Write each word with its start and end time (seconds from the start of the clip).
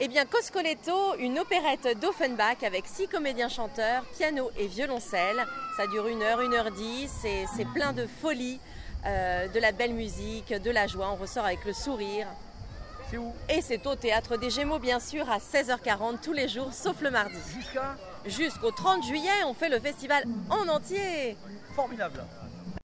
Eh 0.00 0.08
bien, 0.08 0.24
Coscoletto, 0.24 1.14
une 1.18 1.38
opérette 1.38 1.98
d'Offenbach 2.00 2.62
avec 2.64 2.86
six 2.86 3.06
comédiens 3.06 3.48
chanteurs, 3.48 4.04
piano 4.16 4.50
et 4.58 4.66
violoncelle. 4.66 5.46
Ça 5.76 5.86
dure 5.86 6.08
une 6.08 6.22
heure, 6.22 6.40
une 6.40 6.54
heure 6.54 6.70
dix, 6.70 7.24
et 7.24 7.44
c'est 7.54 7.66
plein 7.66 7.92
de 7.92 8.06
folie, 8.06 8.58
euh, 9.06 9.46
de 9.48 9.60
la 9.60 9.70
belle 9.70 9.94
musique, 9.94 10.52
de 10.52 10.70
la 10.70 10.86
joie. 10.86 11.10
On 11.12 11.16
ressort 11.16 11.44
avec 11.44 11.64
le 11.64 11.72
sourire. 11.72 12.26
C'est 13.10 13.18
où? 13.18 13.32
Et 13.48 13.60
c'est 13.60 13.86
au 13.86 13.94
Théâtre 13.94 14.36
des 14.38 14.50
Gémeaux, 14.50 14.78
bien 14.78 14.98
sûr, 14.98 15.30
à 15.30 15.38
16h40 15.38 16.20
tous 16.20 16.32
les 16.32 16.48
jours, 16.48 16.72
sauf 16.72 17.00
le 17.00 17.10
mardi. 17.10 17.36
Jusqu'à? 17.54 17.96
Jusqu'au 18.24 18.70
30 18.70 19.04
juillet, 19.04 19.44
on 19.46 19.54
fait 19.54 19.68
le 19.68 19.78
festival 19.78 20.24
en 20.48 20.66
entier. 20.68 21.36
Formidable. 21.76 22.24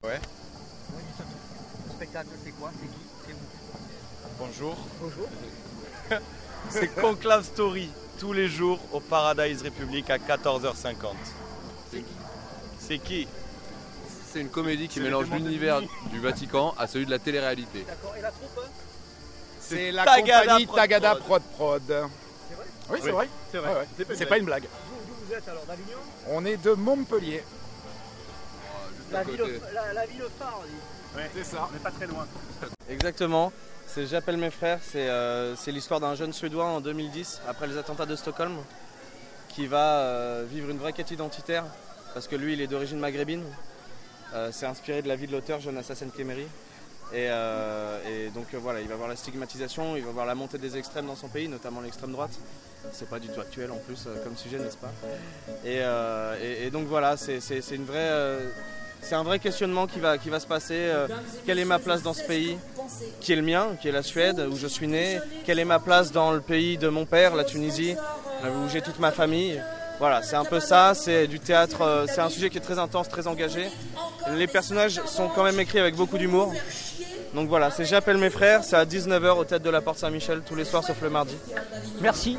Ouais. 0.03 0.19
Le 1.87 1.93
spectacle, 1.93 2.29
c'est 2.43 2.51
quoi? 2.51 2.71
C'est 2.79 2.87
qui? 2.87 3.01
C'est 3.25 3.33
vous 3.33 3.39
Bonjour. 4.37 4.77
Bonjour. 5.01 5.27
C'est 6.69 6.87
Conclave 6.95 7.43
Story, 7.45 7.89
tous 8.19 8.33
les 8.33 8.47
jours 8.47 8.79
au 8.91 8.99
Paradise 8.99 9.61
République 9.61 10.09
à 10.09 10.17
14h50. 10.17 11.13
C'est 11.91 11.97
qui 11.99 12.05
C'est 12.79 12.99
qui 12.99 13.27
C'est 14.31 14.41
une 14.41 14.49
comédie 14.49 14.87
qui 14.87 14.99
mélange 14.99 15.29
l'univers 15.31 15.81
du 16.11 16.19
Vatican 16.19 16.73
à 16.77 16.87
celui 16.87 17.05
de 17.05 17.11
la 17.11 17.19
télé-réalité. 17.19 17.83
D'accord. 17.87 18.13
Et 18.17 18.21
la 18.21 18.29
troupe 18.31 18.59
hein 18.59 18.69
C'est 19.59 19.91
la 19.91 20.03
Tagada 20.05 20.41
compagnie 20.41 20.65
Prod 20.65 20.77
Tagada 20.79 21.15
Prod. 21.15 21.41
Prod. 21.55 21.81
C'est 21.87 21.93
vrai 22.55 22.67
Oui, 22.89 22.99
c'est 23.01 23.05
Oui. 23.05 23.11
vrai. 23.11 23.27
C'est 23.51 23.59
Ouais, 23.59 23.67
ouais. 24.09 24.15
C'est 24.15 24.25
pas 24.25 24.37
une 24.37 24.45
blague. 24.45 24.63
Vous, 24.63 25.13
d'où 25.13 25.25
vous 25.27 25.33
êtes 25.33 25.47
alors 25.47 25.65
D'Avignon 25.65 25.97
On 26.29 26.45
est 26.45 26.57
de 26.57 26.71
Montpellier. 26.73 27.43
la 29.11 29.19
à 29.19 29.23
ville, 29.23 29.37
côté. 29.37 29.59
la, 29.73 29.93
la 29.93 30.05
ville 30.05 30.23
phare, 30.37 30.59
on 30.61 30.65
dit. 30.67 31.23
C'est 31.35 31.43
ça. 31.43 31.67
On 31.69 31.73
n'est 31.73 31.79
pas 31.79 31.91
très 31.91 32.05
loin. 32.07 32.27
Exactement. 32.89 33.51
C'est 33.91 34.05
J'appelle 34.05 34.37
mes 34.37 34.51
frères. 34.51 34.79
C'est 34.83 35.09
euh, 35.09 35.55
c'est 35.55 35.71
l'histoire 35.71 35.99
d'un 35.99 36.13
jeune 36.13 36.31
Suédois 36.31 36.65
en 36.65 36.79
2010, 36.79 37.41
après 37.47 37.65
les 37.65 37.75
attentats 37.75 38.05
de 38.05 38.15
Stockholm, 38.15 38.55
qui 39.47 39.65
va 39.65 40.01
euh, 40.01 40.45
vivre 40.47 40.69
une 40.69 40.77
vraie 40.77 40.93
quête 40.93 41.09
identitaire, 41.09 41.65
parce 42.13 42.27
que 42.27 42.35
lui, 42.35 42.53
il 42.53 42.61
est 42.61 42.67
d'origine 42.67 42.99
maghrébine. 42.99 43.43
Euh, 44.35 44.49
c'est 44.51 44.67
inspiré 44.67 45.01
de 45.01 45.07
la 45.07 45.15
vie 45.15 45.25
de 45.25 45.31
l'auteur 45.31 45.59
Jonas 45.59 45.87
Hassan 45.89 46.11
Khemeri. 46.11 46.45
Et, 47.13 47.29
donc 48.35 48.53
voilà, 48.53 48.79
il 48.81 48.87
va 48.87 48.95
voir 48.95 49.09
la 49.09 49.15
stigmatisation, 49.15 49.97
il 49.97 50.05
va 50.05 50.11
voir 50.11 50.27
la 50.27 50.35
montée 50.35 50.59
des 50.59 50.77
extrêmes 50.77 51.07
dans 51.07 51.15
son 51.15 51.27
pays, 51.27 51.47
notamment 51.47 51.81
l'extrême 51.81 52.11
droite. 52.11 52.37
C'est 52.91 53.09
pas 53.09 53.17
du 53.17 53.27
tout 53.29 53.41
actuel 53.41 53.71
en 53.71 53.77
plus 53.77 54.07
comme 54.23 54.37
sujet, 54.37 54.59
n'est-ce 54.59 54.77
pas? 54.77 54.91
Et, 55.65 56.69
donc 56.69 56.85
voilà, 56.85 57.17
c'est 57.17 57.39
une 57.71 57.85
vraie, 57.85 58.37
c'est 59.01 59.15
un 59.15 59.23
vrai 59.23 59.39
questionnement 59.39 59.87
qui 59.87 59.99
va, 59.99 60.17
qui 60.17 60.29
va 60.29 60.39
se 60.39 60.47
passer. 60.47 60.75
euh, 60.77 61.07
quelle 61.45 61.59
est 61.59 61.65
ma 61.65 61.79
place 61.79 62.01
dans 62.03 62.13
ce 62.13 62.23
pays 62.23 62.57
qui 63.21 63.33
est 63.33 63.35
le 63.35 63.41
mien, 63.41 63.69
qui 63.81 63.87
est 63.87 63.91
la 63.91 64.03
Suède, 64.03 64.45
où 64.51 64.55
je 64.57 64.67
suis 64.67 64.87
né 64.87 65.19
Quelle 65.45 65.59
est 65.59 65.65
ma 65.65 65.79
place 65.79 66.11
dans 66.11 66.31
le 66.31 66.41
pays 66.41 66.77
de 66.77 66.87
mon 66.89 67.05
père, 67.05 67.35
la 67.35 67.43
Tunisie, 67.43 67.95
où 68.43 68.69
j'ai 68.69 68.81
toute 68.81 68.99
ma 68.99 69.11
famille 69.11 69.61
Voilà, 69.99 70.21
c'est 70.23 70.35
un 70.35 70.45
peu 70.45 70.59
ça, 70.59 70.93
c'est 70.93 71.27
du 71.27 71.39
théâtre, 71.39 71.81
euh, 71.81 72.05
c'est 72.07 72.21
un 72.21 72.29
sujet 72.29 72.49
qui 72.49 72.57
est 72.57 72.61
très 72.61 72.79
intense, 72.79 73.09
très 73.09 73.27
engagé. 73.27 73.67
Les 74.31 74.47
personnages 74.47 75.01
sont 75.05 75.27
quand 75.29 75.43
même 75.43 75.59
écrits 75.59 75.79
avec 75.79 75.95
beaucoup 75.95 76.17
d'humour. 76.17 76.53
Donc 77.33 77.47
voilà, 77.47 77.69
c'est 77.71 77.85
J'appelle 77.85 78.17
mes 78.17 78.29
frères, 78.29 78.63
c'est 78.63 78.75
à 78.75 78.85
19h 78.85 79.37
au 79.37 79.43
tête 79.43 79.61
de 79.61 79.69
la 79.69 79.81
Porte 79.81 79.99
Saint-Michel, 79.99 80.41
tous 80.45 80.55
les 80.55 80.65
soirs 80.65 80.83
sauf 80.83 81.01
le 81.01 81.09
mardi. 81.09 81.35
Merci. 82.01 82.37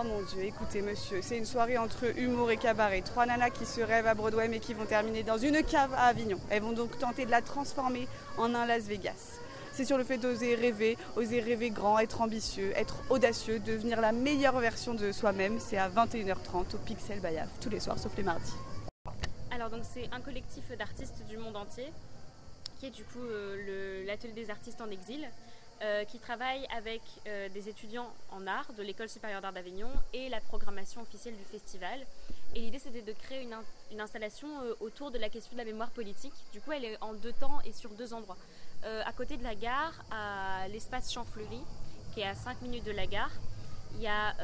Oh 0.00 0.02
mon 0.02 0.22
dieu, 0.22 0.44
écoutez 0.44 0.80
monsieur, 0.80 1.20
c'est 1.20 1.36
une 1.36 1.44
soirée 1.44 1.76
entre 1.76 2.16
humour 2.16 2.50
et 2.50 2.56
cabaret. 2.56 3.02
Trois 3.02 3.26
nanas 3.26 3.50
qui 3.50 3.66
se 3.66 3.82
rêvent 3.82 4.06
à 4.06 4.14
Broadway 4.14 4.48
mais 4.48 4.58
qui 4.58 4.72
vont 4.72 4.86
terminer 4.86 5.22
dans 5.22 5.36
une 5.36 5.62
cave 5.62 5.92
à 5.92 6.06
Avignon. 6.06 6.38
Elles 6.48 6.62
vont 6.62 6.72
donc 6.72 6.98
tenter 6.98 7.26
de 7.26 7.30
la 7.30 7.42
transformer 7.42 8.08
en 8.38 8.54
un 8.54 8.64
Las 8.64 8.84
Vegas. 8.84 9.40
C'est 9.72 9.84
sur 9.84 9.98
le 9.98 10.04
fait 10.04 10.16
d'oser 10.16 10.54
rêver, 10.54 10.96
oser 11.16 11.40
rêver 11.40 11.68
grand, 11.68 11.98
être 11.98 12.22
ambitieux, 12.22 12.72
être 12.76 13.02
audacieux, 13.10 13.58
devenir 13.58 14.00
la 14.00 14.12
meilleure 14.12 14.58
version 14.58 14.94
de 14.94 15.12
soi-même. 15.12 15.60
C'est 15.60 15.76
à 15.76 15.90
21h30 15.90 16.76
au 16.76 16.78
Pixel 16.78 17.20
Bayaf, 17.20 17.50
tous 17.60 17.68
les 17.68 17.80
soirs 17.80 17.98
sauf 17.98 18.16
les 18.16 18.22
mardis. 18.22 18.54
Alors 19.50 19.68
donc 19.68 19.82
c'est 19.82 20.08
un 20.12 20.20
collectif 20.20 20.64
d'artistes 20.78 21.26
du 21.28 21.36
monde 21.36 21.56
entier 21.56 21.92
qui 22.78 22.86
est 22.86 22.90
du 22.90 23.04
coup 23.04 23.20
euh, 23.20 24.06
l'atelier 24.06 24.32
des 24.32 24.50
artistes 24.50 24.80
en 24.80 24.90
exil 24.90 25.28
euh, 25.82 26.04
qui 26.04 26.18
travaille 26.18 26.66
avec 26.76 27.00
euh, 27.26 27.48
des 27.48 27.68
étudiants 27.68 28.12
en 28.32 28.46
art 28.46 28.72
de 28.74 28.82
l'école 28.82 29.08
supérieure 29.08 29.40
d'art 29.40 29.52
d'Avignon 29.52 29.90
et 30.12 30.28
la 30.28 30.40
programmation 30.40 31.00
officielle 31.02 31.36
du 31.36 31.44
festival. 31.44 31.98
Et 32.54 32.60
l'idée 32.60 32.78
c'était 32.78 33.02
de 33.02 33.12
créer 33.12 33.42
une, 33.42 33.52
in- 33.52 33.62
une 33.92 34.00
installation 34.00 34.48
euh, 34.62 34.74
autour 34.80 35.10
de 35.10 35.18
la 35.18 35.28
question 35.28 35.52
de 35.52 35.58
la 35.58 35.64
mémoire 35.64 35.90
politique. 35.90 36.34
Du 36.52 36.60
coup 36.60 36.72
elle 36.72 36.84
est 36.84 36.98
en 37.00 37.14
deux 37.14 37.32
temps 37.32 37.60
et 37.64 37.72
sur 37.72 37.90
deux 37.90 38.12
endroits. 38.14 38.36
À 38.82 39.12
côté 39.12 39.36
de 39.36 39.42
la 39.44 39.54
gare, 39.54 39.92
à 40.10 40.66
l'espace 40.68 41.12
Champfleury, 41.12 41.60
qui 42.14 42.20
est 42.20 42.26
à 42.26 42.34
5 42.34 42.62
minutes 42.62 42.84
de 42.84 42.92
la 42.92 43.06
gare, 43.06 43.30
il 43.94 44.00
y 44.00 44.06
a 44.06 44.34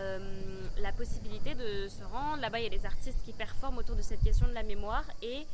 la 0.78 0.92
possibilité 0.92 1.54
de 1.54 1.88
se 1.88 2.04
rendre. 2.04 2.42
Là-bas, 2.42 2.60
il 2.60 2.64
y 2.64 2.66
a 2.66 2.78
des 2.78 2.84
artistes 2.84 3.16
qui 3.24 3.32
performent 3.32 3.78
autour 3.78 3.97
de 3.97 4.03
cette 4.03 4.22
question 4.22 4.47
de 4.47 4.53
la 4.53 4.62
mémoire 4.62 5.04
et 5.22 5.47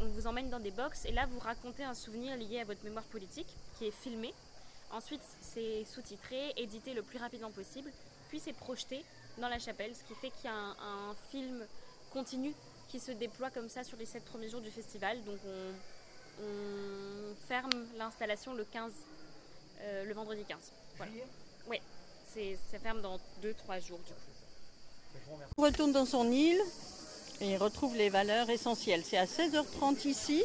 on 0.00 0.06
vous 0.14 0.26
emmène 0.26 0.48
dans 0.48 0.60
des 0.60 0.70
box 0.70 1.04
et 1.04 1.12
là, 1.12 1.26
vous 1.26 1.38
racontez 1.40 1.84
un 1.84 1.92
souvenir 1.92 2.34
lié 2.38 2.60
à 2.60 2.64
votre 2.64 2.82
mémoire 2.84 3.04
politique 3.04 3.48
qui 3.78 3.86
est 3.86 3.90
filmé. 4.02 4.32
Ensuite, 4.94 5.22
c'est 5.40 5.84
sous-titré, 5.92 6.52
édité 6.56 6.94
le 6.94 7.02
plus 7.02 7.18
rapidement 7.18 7.50
possible, 7.50 7.90
puis 8.28 8.38
c'est 8.38 8.52
projeté 8.52 9.04
dans 9.38 9.48
la 9.48 9.58
chapelle, 9.58 9.92
ce 9.94 10.04
qui 10.04 10.14
fait 10.20 10.30
qu'il 10.30 10.44
y 10.44 10.52
a 10.52 10.54
un, 10.54 10.70
un 10.70 11.14
film 11.32 11.66
continu 12.12 12.54
qui 12.88 13.00
se 13.00 13.10
déploie 13.10 13.50
comme 13.50 13.68
ça 13.68 13.82
sur 13.82 13.96
les 13.96 14.06
sept 14.06 14.24
premiers 14.24 14.48
jours 14.48 14.60
du 14.60 14.70
festival. 14.70 15.22
Donc 15.24 15.38
on, 15.44 16.44
on 16.44 17.34
ferme 17.48 17.72
l'installation 17.98 18.54
le 18.54 18.64
15, 18.64 18.92
euh, 19.80 20.04
le 20.04 20.14
vendredi 20.14 20.44
15. 20.46 20.58
Voilà. 20.96 21.12
Oui, 21.68 21.80
ça 22.70 22.78
ferme 22.78 23.02
dans 23.02 23.16
2-3 23.42 23.84
jours 23.84 23.98
du 23.98 24.12
coup. 24.12 25.40
On 25.56 25.62
retourne 25.62 25.90
dans 25.90 26.06
son 26.06 26.30
île 26.30 26.60
et 27.40 27.56
retrouve 27.56 27.96
les 27.96 28.10
valeurs 28.10 28.48
essentielles. 28.48 29.02
C'est 29.04 29.18
à 29.18 29.24
16h30 29.24 30.06
ici. 30.06 30.44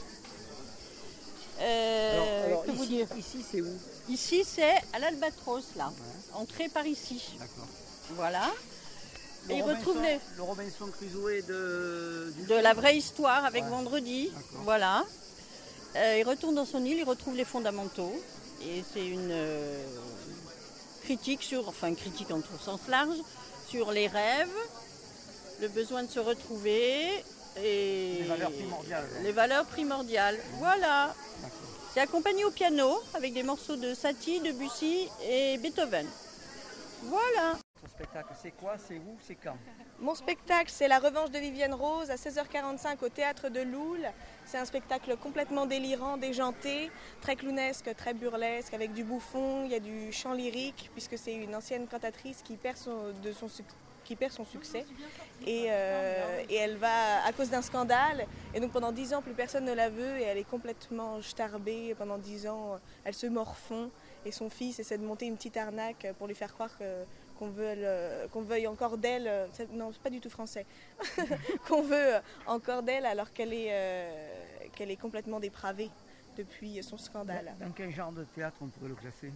Euh, 1.61 2.45
Alors, 2.45 2.45
alors, 2.45 2.65
que 2.65 2.71
vous 2.71 2.83
ici, 2.83 2.87
dire 2.89 3.07
ici 3.17 3.45
c'est 3.51 3.61
où 3.61 3.67
Ici, 4.09 4.43
c'est 4.45 4.75
à 4.93 4.99
l'Albatros, 4.99 5.63
là. 5.75 5.91
Entrée 6.33 6.69
par 6.69 6.85
ici. 6.87 7.21
D'accord. 7.39 7.67
Voilà. 8.15 8.51
Le 9.47 9.55
Et 9.55 9.61
retrouve 9.61 10.01
les, 10.01 10.19
Le 10.37 10.43
Robinson 10.43 10.87
Crusoe 10.87 11.41
de... 11.47 12.31
du 12.35 12.41
de 12.43 12.47
film 12.47 12.61
la 12.61 12.73
vraie 12.73 12.97
histoire 12.97 13.45
avec 13.45 13.63
Ouais. 13.63 13.69
vendredi. 13.69 14.31
Voilà. 14.63 15.03
Euh, 15.95 16.17
il 16.19 16.23
retourne 16.23 16.55
dans 16.55 16.65
son 16.65 16.83
île, 16.85 16.97
il 16.99 17.03
retrouve 17.03 17.35
les 17.35 17.45
fondamentaux. 17.45 18.13
Et 18.63 18.83
c'est 18.93 19.05
une 19.07 19.29
euh, 19.31 19.83
critique 21.03 21.41
sur, 21.43 21.67
enfin 21.69 21.87
une 21.87 21.95
critique 21.95 22.29
en 22.31 22.41
tout 22.41 22.57
sens 22.63 22.81
large, 22.89 23.15
sur 23.69 23.91
les 23.91 24.07
rêves, 24.07 24.49
le 25.61 25.67
besoin 25.69 26.03
de 26.03 26.09
se 26.11 26.19
retrouver 26.19 27.07
et 27.63 28.17
Les 28.21 28.27
valeurs 28.27 28.51
primordiales. 28.51 29.07
les 29.23 29.31
valeurs 29.31 29.65
primordiales. 29.65 30.37
Voilà. 30.57 31.13
C'est 31.93 32.01
accompagné 32.01 32.45
au 32.45 32.51
piano 32.51 33.01
avec 33.15 33.33
des 33.33 33.43
morceaux 33.43 33.75
de 33.75 33.93
Satie, 33.93 34.39
Debussy 34.39 35.09
et 35.27 35.57
Beethoven. 35.57 36.05
Voilà. 37.03 37.57
Ce 37.83 37.89
spectacle, 37.89 38.33
c'est 38.41 38.51
quoi 38.51 38.75
C'est 38.77 38.95
où 38.97 39.17
C'est 39.25 39.35
quand? 39.35 39.55
Mon 40.01 40.15
spectacle, 40.15 40.69
c'est 40.73 40.87
La 40.87 40.99
Revanche 40.99 41.29
de 41.31 41.39
Vivienne 41.39 41.73
Rose 41.73 42.09
à 42.09 42.15
16h45 42.15 43.03
au 43.03 43.09
théâtre 43.09 43.49
de 43.49 43.61
Loul. 43.61 43.99
C'est 44.45 44.57
un 44.57 44.65
spectacle 44.65 45.15
complètement 45.17 45.65
délirant, 45.65 46.15
déjanté, 46.17 46.89
très 47.21 47.35
clownesque, 47.35 47.93
très 47.97 48.13
burlesque, 48.13 48.73
avec 48.73 48.93
du 48.93 49.03
bouffon. 49.03 49.65
Il 49.65 49.71
y 49.71 49.75
a 49.75 49.79
du 49.79 50.11
chant 50.13 50.33
lyrique, 50.33 50.89
puisque 50.93 51.17
c'est 51.17 51.33
une 51.33 51.53
ancienne 51.55 51.87
cantatrice 51.87 52.41
qui 52.43 52.55
perd 52.55 52.77
son, 52.77 53.11
de 53.23 53.31
son 53.33 53.47
suc- 53.49 53.65
qui 54.09 54.15
perd 54.15 54.31
son 54.31 54.43
succès. 54.43 54.85
Et, 55.45 55.67
euh, 55.69 56.41
et 56.49 56.55
elle 56.55 56.77
va, 56.77 57.23
à 57.23 57.31
cause 57.31 57.51
d'un 57.51 57.61
scandale, 57.61 58.25
et 58.55 58.59
donc 58.59 58.71
pendant 58.71 58.91
10 58.91 59.13
ans, 59.13 59.21
plus 59.21 59.33
personne 59.35 59.65
ne 59.65 59.73
la 59.73 59.87
veut, 59.89 60.17
et 60.19 60.23
elle 60.23 60.39
est 60.39 60.49
complètement 60.49 61.21
starbée. 61.21 61.93
Pendant 61.95 62.17
10 62.17 62.47
ans, 62.47 62.79
elle 63.03 63.13
se 63.13 63.27
morfond, 63.27 63.91
et 64.25 64.31
son 64.31 64.49
fils 64.49 64.79
essaie 64.79 64.97
de 64.97 65.03
monter 65.05 65.27
une 65.27 65.35
petite 65.35 65.57
arnaque 65.57 66.07
pour 66.17 66.25
lui 66.27 66.33
faire 66.33 66.51
croire 66.51 66.75
qu'on 67.37 67.49
veut, 67.49 67.75
le- 67.75 68.27
qu'on 68.29 68.41
veuille 68.41 68.65
encore 68.65 68.97
d'elle. 68.97 69.27
euh, 69.27 69.45
Non, 69.73 69.91
c'est 69.93 70.01
pas 70.01 70.09
du 70.09 70.19
tout 70.19 70.31
français. 70.31 70.65
qu'on 71.67 71.83
veut 71.83 72.13
encore 72.47 72.81
d'elle 72.81 73.05
alors 73.05 73.31
qu'elle 73.31 73.53
est, 73.53 73.67
euh, 73.69 74.33
qu'elle 74.75 74.89
est 74.89 74.97
complètement 74.99 75.39
dépravée 75.39 75.91
depuis 76.35 76.81
son 76.81 76.97
scandale. 76.97 77.53
Dans 77.59 77.71
quel 77.71 77.91
genre 77.93 78.11
de 78.11 78.23
théâtre 78.23 78.57
on 78.61 78.67
pourrait 78.69 78.89
le 78.89 78.95
classer? 78.95 79.31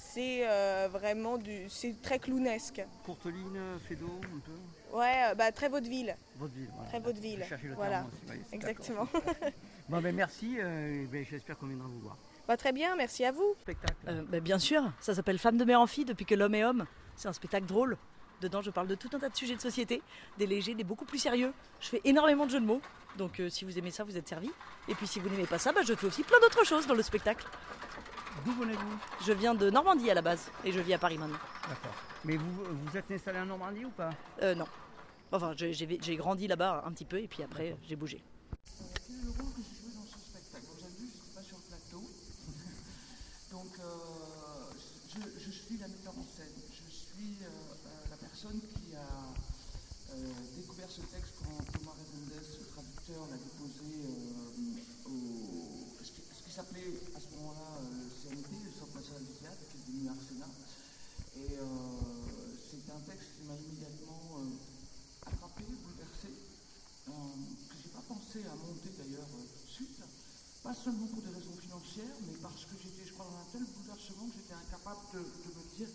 C'est 0.00 0.48
euh, 0.48 0.88
vraiment 0.90 1.38
du, 1.38 1.68
c'est 1.68 2.00
très 2.02 2.18
clownesque. 2.18 2.82
Courte 3.04 3.26
ligne, 3.26 3.60
fédo, 3.88 4.06
un 4.06 4.38
peu 4.40 4.96
Ouais, 4.96 5.30
euh, 5.30 5.34
bah, 5.34 5.52
très 5.52 5.68
vaudeville. 5.68 6.16
Vaudeville. 6.36 6.68
Voilà. 6.74 6.88
Très 6.88 7.00
vaudeville. 7.00 7.46
Le 7.62 7.74
Voilà. 7.74 7.90
terme 7.98 8.06
aussi, 8.08 8.38
oui, 8.38 8.44
Exactement. 8.52 9.08
Bon, 9.88 10.00
ben 10.02 10.14
merci, 10.14 10.56
euh, 10.58 11.06
ben, 11.10 11.24
j'espère 11.28 11.56
qu'on 11.56 11.66
viendra 11.66 11.86
vous 11.88 12.00
voir. 12.00 12.16
Bah, 12.46 12.58
très 12.58 12.72
bien, 12.72 12.94
merci 12.94 13.24
à 13.24 13.32
vous. 13.32 13.54
Spectacle. 13.62 13.94
Euh, 14.08 14.22
bah, 14.28 14.40
bien 14.40 14.58
sûr, 14.58 14.82
ça 15.00 15.14
s'appelle 15.14 15.38
Femme 15.38 15.56
de 15.56 15.64
mère 15.64 15.80
en 15.80 15.86
fille 15.86 16.04
depuis 16.04 16.26
que 16.26 16.34
l'homme 16.34 16.54
est 16.54 16.64
homme. 16.64 16.84
C'est 17.16 17.28
un 17.28 17.32
spectacle 17.32 17.64
drôle. 17.66 17.96
Dedans, 18.42 18.60
je 18.62 18.70
parle 18.70 18.86
de 18.86 18.94
tout 18.94 19.08
un 19.14 19.18
tas 19.18 19.30
de 19.30 19.36
sujets 19.36 19.56
de 19.56 19.60
société, 19.60 20.02
des 20.38 20.46
légers, 20.46 20.74
des 20.74 20.84
beaucoup 20.84 21.06
plus 21.06 21.18
sérieux. 21.18 21.52
Je 21.80 21.88
fais 21.88 22.00
énormément 22.04 22.44
de 22.46 22.50
jeux 22.50 22.60
de 22.60 22.66
mots. 22.66 22.80
Donc, 23.16 23.40
euh, 23.40 23.48
si 23.48 23.64
vous 23.64 23.78
aimez 23.78 23.90
ça, 23.90 24.04
vous 24.04 24.16
êtes 24.16 24.28
servi. 24.28 24.50
Et 24.88 24.94
puis, 24.94 25.06
si 25.06 25.20
vous 25.20 25.28
n'aimez 25.30 25.46
pas 25.46 25.58
ça, 25.58 25.72
bah, 25.72 25.80
je 25.84 25.94
fais 25.94 26.06
aussi 26.06 26.22
plein 26.22 26.38
d'autres 26.40 26.64
choses 26.64 26.86
dans 26.86 26.94
le 26.94 27.02
spectacle. 27.02 27.46
D'où 28.44 28.52
venez-vous? 28.52 28.98
Je 29.26 29.32
viens 29.32 29.54
de 29.54 29.70
Normandie 29.70 30.10
à 30.10 30.14
la 30.14 30.22
base 30.22 30.50
et 30.64 30.72
je 30.72 30.80
vis 30.80 30.94
à 30.94 30.98
Paris 30.98 31.18
maintenant. 31.18 31.38
D'accord. 31.68 31.94
Mais 32.24 32.36
vous, 32.36 32.50
vous 32.64 32.96
êtes 32.96 33.10
installé 33.10 33.38
en 33.40 33.46
Normandie 33.46 33.84
ou 33.84 33.90
pas? 33.90 34.10
Euh, 34.42 34.54
non. 34.54 34.66
Enfin, 35.32 35.52
j'ai- 35.56 35.72
j'ai 35.74 35.98
j'ai 36.00 36.16
grandi 36.16 36.46
là-bas 36.46 36.82
un 36.86 36.92
petit 36.92 37.04
peu 37.04 37.18
et 37.20 37.28
puis 37.28 37.42
après 37.42 37.76
j'ai 37.86 37.96
bougé. 37.96 38.22
Quel 39.06 39.16
est 39.16 39.22
le 39.24 39.30
rôle 39.30 39.52
que 39.52 39.60
j'ai 39.60 39.76
joué 39.82 39.92
dans 39.94 40.06
ce 40.06 40.18
spectacle 40.18 40.64
Vous 40.72 40.84
avez 40.84 40.94
vu, 40.96 41.06
je 41.12 41.16
n'étais 41.18 41.34
pas 41.34 41.42
sur 41.42 41.56
le 41.58 41.64
plateau. 41.68 42.02
Donc, 43.52 43.72
euh, 43.80 44.72
je, 45.12 45.20
je 45.44 45.50
suis 45.50 45.76
la 45.78 45.88
metteur 45.88 46.14
en 46.16 46.24
scène. 46.24 46.56
Je 46.72 46.88
suis 46.90 47.36
euh, 47.42 47.46
euh, 47.48 48.10
la 48.10 48.16
personne 48.16 48.60
qui 48.60 48.96
a 48.96 49.08
euh, 50.14 50.32
découvert 50.56 50.88
ce 50.88 51.00
texte 51.12 51.34
quand 51.44 51.58
Thomas 51.76 51.92
Redondes, 51.92 52.32
le 52.32 52.66
traducteur, 52.72 53.22
l'a 53.28 53.36
déposé 53.36 53.88
euh, 54.00 55.10
au. 55.10 55.12
Ce 56.02 56.12
qui, 56.12 56.22
ce 56.32 56.42
qui 56.44 56.50
s'appelait 56.52 56.88
qui 58.28 59.76
est 59.76 59.84
devenu 59.88 60.08
Arsenal. 60.08 60.52
Et 61.36 61.56
euh, 61.56 61.64
c'est 62.60 62.84
un 62.92 63.00
texte 63.08 63.28
qui 63.36 63.48
m'a 63.48 63.56
immédiatement 63.56 64.44
euh, 64.44 65.30
attrapé, 65.32 65.64
bouleversé, 65.64 66.28
euh, 66.28 67.12
que 67.12 67.76
j'ai 67.80 67.88
pas 67.88 68.04
pensé 68.04 68.44
à 68.44 68.54
monter 68.56 68.90
d'ailleurs 68.98 69.28
tout 69.32 69.64
de 69.64 69.72
suite. 69.72 70.00
Pas 70.62 70.74
seulement 70.74 71.06
pour 71.06 71.22
des 71.22 71.32
raisons 71.32 71.56
financières, 71.56 72.18
mais 72.26 72.36
parce 72.42 72.64
que 72.66 72.74
j'étais, 72.82 73.06
je 73.06 73.14
crois, 73.14 73.30
dans 73.30 73.38
un 73.38 73.48
tel 73.52 73.64
bouleversement 73.64 74.28
que 74.28 74.36
j'étais 74.36 74.58
incapable 74.58 75.00
de, 75.14 75.20
de 75.22 75.48
me 75.54 75.62
dire 75.78 75.88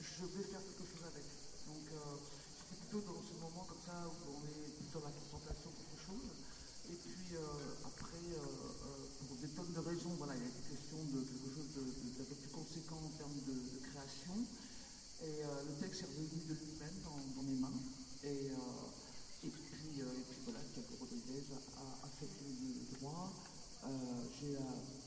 je 0.00 0.24
vais 0.24 0.44
faire 0.44 0.62
quelque 0.64 0.86
chose 0.88 1.04
avec. 1.04 1.26
Donc 1.66 1.84
c'était 1.84 2.80
plutôt 2.80 3.02
dans 3.04 3.20
ce 3.20 3.34
moment 3.42 3.64
comme 3.66 3.82
ça 3.84 4.06
où 4.06 4.16
on 4.30 4.42
est 4.46 4.70
plutôt 4.78 5.00
dans 5.00 5.10
la 5.10 5.12
contemplation 5.12 5.68
de 5.68 5.76
quelque 5.82 6.00
chose. 6.00 6.43
Et 6.90 6.96
puis 7.00 7.36
euh, 7.36 7.86
après, 7.88 8.20
euh, 8.28 8.44
euh, 8.44 9.26
pour 9.26 9.36
des 9.40 9.48
tonnes 9.48 9.72
de 9.72 9.80
raisons, 9.80 10.12
voilà, 10.18 10.36
il 10.36 10.42
y 10.42 10.44
a 10.44 10.48
été 10.52 10.60
question 10.68 11.00
de 11.00 11.24
quelque 11.24 11.48
chose 11.48 11.70
d'un 11.72 12.24
peu 12.24 12.34
plus 12.36 12.52
conséquent 12.52 13.00
en 13.00 13.12
termes 13.16 13.40
de, 13.48 13.56
création. 13.88 14.36
Et 15.22 15.40
le 15.40 15.72
texte 15.80 16.02
est 16.02 16.10
revenu 16.12 16.44
de 16.44 16.52
lui-même 16.52 17.00
dans, 17.00 17.42
mes 17.42 17.56
mains. 17.56 17.80
Et, 18.24 18.50
puis, 19.48 19.96
et 19.96 20.24
puis 20.28 20.40
voilà, 20.44 20.60
Thiago 20.74 20.96
Rodriguez 21.00 21.44
a, 21.54 22.08
fait 22.20 22.28
le, 22.44 22.98
droit. 22.98 23.32
J'ai 24.36 24.58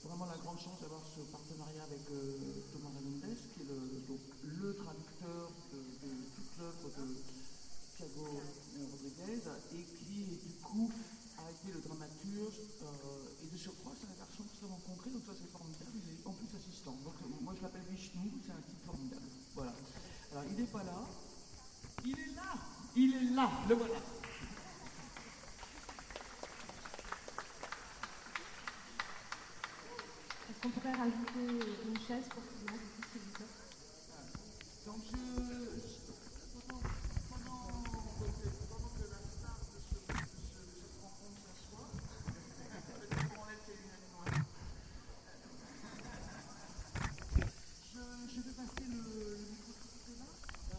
vraiment 0.02 0.26
la 0.26 0.38
grande 0.38 0.58
chance 0.58 0.80
d'avoir 0.82 1.04
ce 1.06 1.22
partenariat 1.30 1.84
avec 1.84 2.02
Thomas 2.74 2.90
Hernandez, 2.98 3.38
qui 3.54 3.62
est 3.62 3.70
le, 3.70 3.78
donc, 4.08 4.22
le 4.42 4.74
traducteur 4.74 5.52
de, 5.70 5.78
de 5.78 6.14
toute 6.34 6.58
l'œuvre 6.58 6.90
de 6.98 7.06
Thiago 7.98 8.42
Rodriguez 8.92 9.42
et 9.74 9.84
qui 9.98 10.38
du 10.38 10.54
coup 10.62 10.90
a 11.38 11.50
été 11.50 11.74
le 11.74 11.82
dramaturge 11.82 12.62
euh, 12.84 13.44
et 13.44 13.48
de 13.50 13.58
surcroît 13.58 13.94
c'est 14.00 14.06
la 14.06 14.22
version 14.22 14.44
que 14.44 14.50
nous 14.54 14.66
avons 14.68 14.76
rencontrée 14.76 15.10
donc 15.10 15.26
ça 15.26 15.34
c'est 15.34 15.50
formidable, 15.50 15.98
il 16.06 16.14
est 16.14 16.28
en 16.28 16.34
plus 16.34 16.50
assistant. 16.58 16.96
Donc 17.04 17.14
euh, 17.22 17.42
moi 17.42 17.54
je 17.58 17.62
l'appelle 17.62 17.86
Vishnu, 17.90 18.30
c'est 18.46 18.52
un 18.52 18.62
type 18.70 18.86
formidable. 18.86 19.26
Voilà. 19.56 19.74
Alors 20.32 20.44
il 20.46 20.62
n'est 20.62 20.70
pas 20.70 20.84
là, 20.84 21.02
il 22.06 22.20
est 22.20 22.34
là, 22.38 22.54
il 23.38 23.40
est 23.40 23.44
là, 23.44 23.52
le 23.70 23.76
voilà. 23.76 23.96
Est-ce 30.50 30.62
qu'on 30.62 30.70
pourrait 30.70 30.94
rajouter 30.94 31.66
une 31.86 32.00
chaise 32.00 32.24
pour 32.30 32.42
que 32.44 32.54
vous 32.72 32.78
puissiez 32.96 33.20
vous 33.20 33.36
faire 33.38 33.54
Donc 34.86 35.02
je, 35.12 35.18
je- 35.18 36.12
pendant, 36.54 36.82
pendant, 37.30 37.84
pendant 38.70 38.92
que 38.96 39.04
la 39.12 39.20
star 39.28 39.58
de, 39.74 39.80
ce, 39.84 39.98
de, 39.98 40.16
ce, 40.16 40.60
de 40.64 40.76
cette 40.80 41.02
rencontre 41.04 41.40
s'assoit, 41.44 41.90
peut-être 42.88 43.28
qu'on 43.36 43.46
laisse 43.50 43.66
les 43.68 43.76
lunettes 43.76 44.08
noires. 44.14 44.40
Je, 47.94 48.02
je 48.34 48.40
vais 48.42 48.56
passer 48.56 48.86
le, 48.88 48.96
le 48.96 49.46
micro 49.52 49.72
tout 49.76 49.88
de 49.92 50.00
suite 50.06 50.20
là. 50.20 50.30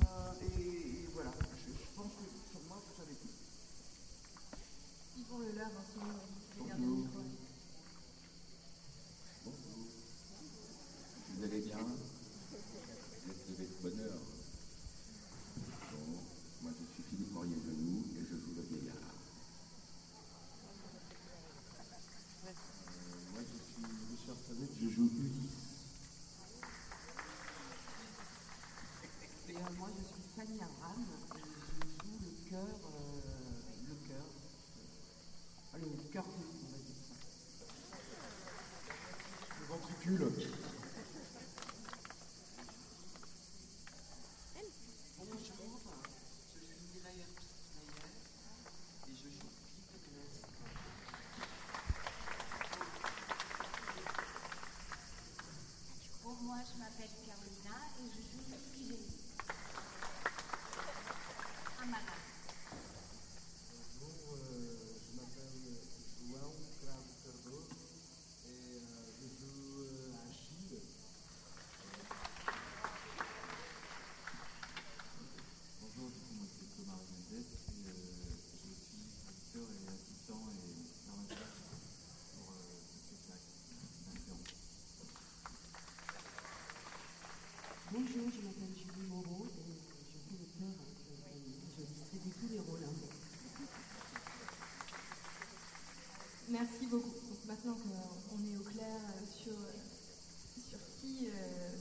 Euh, 0.01 0.49
et, 0.57 1.05
et 1.05 1.09
voilà, 1.13 1.33
je, 1.37 1.71
je 1.73 1.89
pense 1.95 2.13
que 2.17 2.25
sur 2.51 2.63
moi 2.69 2.79
vous 2.81 2.95
savez 2.97 3.15
tout. 3.21 3.35
Ils 5.19 5.25
font 5.27 5.39
le 5.41 5.53
leur, 5.53 5.67
hein, 5.69 5.85
sinon 5.93 6.15
je 6.57 6.63
vais 6.63 6.69
garder 6.69 6.85
le 6.87 6.91
micro. 6.97 7.21
Vous 11.31 11.45
allez 11.45 11.61
bien 11.61 11.77
Vous 11.79 13.31
êtes 13.31 13.49
levé 13.49 13.65
de 13.67 13.83
bonne 13.83 14.01
heure 14.01 14.21
Bon, 15.93 16.19
moi 16.63 16.71
je 16.79 16.85
suis 16.95 17.03
Philippe 17.11 17.33
Maurier-Genoux 17.33 18.03
et 18.17 18.23
je 18.25 18.35
joue 18.37 18.55
le 18.57 18.63
vieillard. 18.63 18.97
Euh, 22.45 22.53
moi 23.33 23.41
je 23.43 23.57
suis 23.57 23.87
Richard 24.11 24.37
Savet, 24.49 24.71
je 24.83 24.89
joue 24.89 25.11
Ulysse. 25.19 25.63
Et 29.49 29.57
euh, 29.57 29.61
moi, 29.79 29.89
je 29.97 30.03
suis 30.05 30.25
Fanny 30.37 30.59
Aram 30.61 31.01
et 31.37 31.41
je 31.41 31.45
joue 32.05 32.19
le 32.21 32.33
cœur, 32.51 32.75
euh, 32.85 33.21
le 33.89 33.95
cœur, 34.09 34.27
euh, 35.75 35.79
le 35.79 36.11
cœur 36.13 36.25
de 36.25 36.31
on 36.31 36.71
va 36.73 36.79
dire 36.79 37.01
ça. 37.09 37.15
Le 39.61 39.65
ventricule 39.67 40.25
Bonjour, 45.19 45.37
je 45.39 45.45
suis 45.45 45.53
Mireille 46.95 47.21
Herbst-Meyer 47.21 48.13
et 49.09 49.15
je 49.15 49.29
joue 49.29 49.49
Philippe 49.89 50.13
Glass. 50.13 50.35
Pour 56.23 56.35
moi, 56.43 56.57
je 56.73 56.79
m'appelle 56.79 57.11
Carolina 57.25 57.77
et 57.99 58.09
je 58.11 58.21
joue 58.33 58.45
Iphigénie. 58.53 59.17
Amara. 61.83 62.17
Bonjour, 64.01 64.35
euh, 64.35 64.99
je 65.07 65.17
m'appelle 65.17 65.63
João 66.27 66.53
Cravo 66.81 67.13
Cardoso 67.25 67.63
et 68.47 68.51
euh, 68.51 69.13
je 69.21 69.27
joue 69.39 69.83
euh, 69.83 70.13
Achille. 70.29 70.83
Bonjour, 75.81 76.11
du 76.11 76.19
coup 76.21 76.35
moi 76.35 76.47
c'est 76.59 76.71
Thomas 76.77 76.99
Hernandez 76.99 77.47
et 77.47 77.89
euh, 77.89 78.37
je 78.53 78.75
suis 78.75 79.07
traducteur 79.23 79.69
et 79.71 79.87
assistant 79.89 80.45
et 80.51 80.75
dramaturge 81.07 81.63
pour 82.35 82.47
euh, 82.53 82.79
ce 82.85 82.97
spectacle 83.07 83.49
d'influence. 84.05 84.53
Bonjour, 87.91 88.29
je 88.37 88.43
m'appelle 88.43 88.69
Julie 88.77 89.07
Moreau 89.09 89.47
et 89.57 89.73
je 90.29 90.29
fais 90.29 90.37
le 90.37 90.45
et 90.69 91.69
je 91.79 91.83
distribue 91.85 92.31
tous 92.39 92.49
les 92.53 92.61
rôles. 92.61 92.85
hein. 92.85 92.93
Merci 96.49 96.87
beaucoup. 96.87 97.15
Maintenant 97.47 97.77
qu'on 97.77 98.45
est 98.45 98.57
au 98.59 98.63
clair 98.63 99.01
euh, 99.09 99.25
sur, 99.43 99.55
qui, 101.01 101.29
euh, 101.29 101.73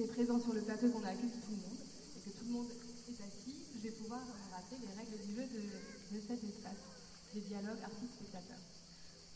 est 0.00 0.06
présent 0.06 0.40
sur 0.40 0.54
le 0.54 0.62
plateau, 0.62 0.88
qu'on 0.88 1.04
a 1.04 1.08
accueilli 1.10 1.36
tout 1.44 1.52
le 1.52 1.58
monde 1.58 1.80
et 2.16 2.20
que 2.20 2.30
tout 2.38 2.44
le 2.46 2.52
monde 2.52 2.70
est 3.08 3.20
assis, 3.20 3.56
je 3.74 3.80
vais 3.80 3.90
pouvoir 3.90 4.20
euh, 4.20 4.54
rappeler 4.56 4.78
les 4.78 4.92
règles 4.92 5.18
du 5.20 5.34
jeu 5.34 5.46
de, 5.52 6.20
cet 6.26 6.42
espace, 6.44 6.80
des 7.34 7.40
dialogues 7.40 7.82
artistes-spectateurs. 7.82 8.60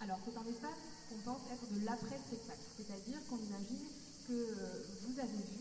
Alors 0.00 0.18
c'est 0.24 0.36
un 0.36 0.46
espace 0.46 0.80
qu'on 1.10 1.20
pense 1.20 1.40
être 1.50 1.66
de 1.72 1.84
l'après-spectacle, 1.84 2.64
c'est-à-dire 2.76 3.18
qu'on 3.28 3.38
imagine 3.38 3.84
que 4.26 4.32
euh, 4.32 4.82
vous 5.04 5.20
avez 5.20 5.38
vu 5.54 5.55